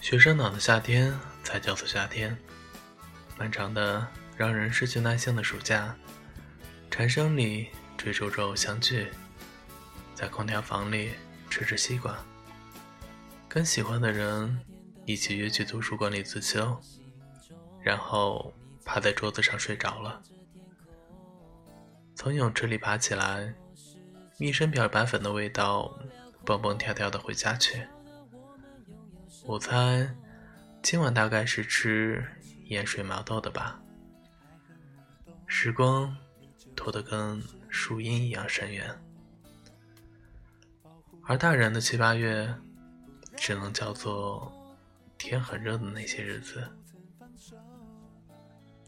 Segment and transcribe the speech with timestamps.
[0.00, 2.36] 学生党的夏天才叫做夏天，
[3.38, 4.06] 漫长的
[4.36, 5.96] 让人失去耐性的暑假，
[6.90, 9.10] 蝉声里追逐着偶像剧，
[10.14, 11.12] 在空调房里
[11.48, 12.14] 吃着西瓜，
[13.48, 14.60] 跟喜欢的人
[15.06, 16.78] 一起约去图书馆里自修，
[17.80, 18.52] 然后
[18.84, 20.20] 趴在桌子上睡着了，
[22.14, 23.54] 从泳池里爬起来，
[24.38, 25.96] 一身漂白粉的味道，
[26.44, 27.86] 蹦蹦跳跳的回家去。
[29.44, 30.14] 我猜，
[30.82, 32.24] 今晚大概是吃
[32.64, 33.80] 盐水毛豆的吧。
[35.46, 36.16] 时光
[36.74, 38.98] 拖得跟树荫一样深远，
[41.24, 42.52] 而大人的七八月，
[43.36, 44.50] 只能叫做
[45.18, 46.68] 天很热的那些日子。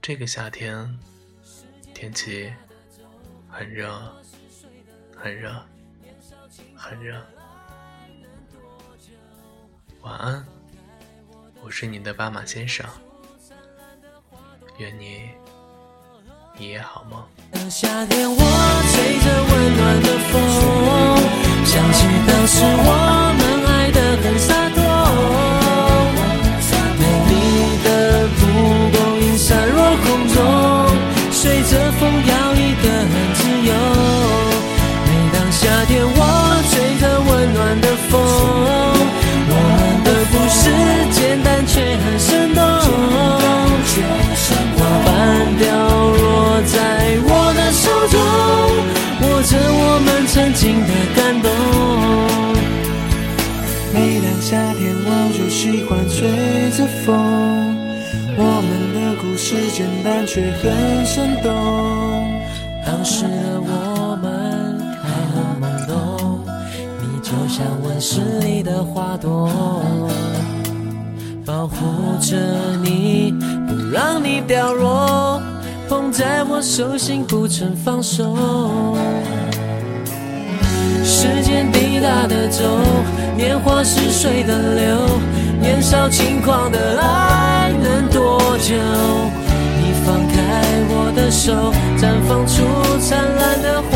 [0.00, 0.98] 这个夏天，
[1.92, 2.52] 天气
[3.48, 4.14] 很热，
[5.16, 5.50] 很热，
[6.76, 7.20] 很热。
[10.02, 10.46] 晚安，
[11.62, 12.86] 我是你的斑马先生，
[14.78, 15.30] 愿你
[16.58, 17.26] 一夜好梦。
[17.50, 20.34] 当夏天，我吹着温暖的风，
[21.64, 23.25] 想起当时我
[44.02, 46.76] 花瓣掉落在
[47.24, 48.16] 我的手中，
[49.22, 51.48] 握着我们曾经的感动。
[53.94, 56.28] 每当夏天，我就喜欢吹
[56.76, 57.08] 着风，
[58.36, 61.46] 我们的故事简单却很生动。
[62.84, 66.44] 当时的我们还很懵懂，
[67.00, 69.50] 你就像温室里的花朵。
[71.44, 71.76] 保护
[72.20, 72.36] 着
[72.82, 73.32] 你，
[73.92, 75.40] 让你掉落，
[75.88, 78.36] 捧在我手心不曾放手。
[81.04, 82.64] 时间滴答的走，
[83.36, 84.96] 年华似水的流，
[85.60, 88.74] 年少轻狂的爱能多久？
[89.78, 90.34] 你放开
[90.88, 92.64] 我的手，绽放出
[92.98, 93.95] 灿烂的花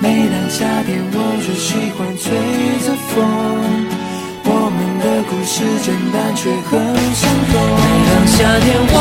[0.00, 2.30] 每当夏天，我就喜欢吹
[2.86, 3.14] 着风。
[4.44, 6.78] 我们的故事简单却很
[7.14, 7.54] 生动。
[7.76, 8.94] 每当夏天，我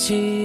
[0.00, 0.39] 起。